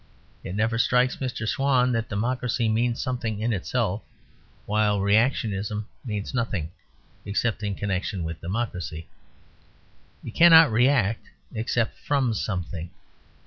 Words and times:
It 0.43 0.55
never 0.55 0.79
strikes 0.79 1.17
Mr. 1.17 1.47
Swann 1.47 1.91
that 1.91 2.09
democracy 2.09 2.67
means 2.67 2.99
something 2.99 3.39
in 3.39 3.53
itself; 3.53 4.01
while 4.65 4.99
"reactionism" 4.99 5.85
means 6.03 6.33
nothing 6.33 6.71
except 7.23 7.61
in 7.61 7.75
connection 7.75 8.23
with 8.23 8.41
democracy. 8.41 9.05
You 10.23 10.31
cannot 10.31 10.71
react 10.71 11.25
except 11.53 11.99
from 11.99 12.33
something. 12.33 12.89